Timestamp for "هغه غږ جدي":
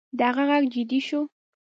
0.27-0.99